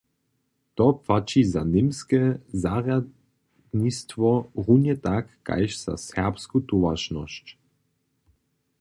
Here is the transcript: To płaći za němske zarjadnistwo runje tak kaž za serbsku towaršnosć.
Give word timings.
To 0.79 0.85
płaći 1.07 1.41
za 1.49 1.61
němske 1.73 2.21
zarjadnistwo 2.63 4.33
runje 4.67 4.97
tak 5.07 5.31
kaž 5.51 5.79
za 5.83 5.95
serbsku 6.09 6.67
towaršnosć. 6.73 7.59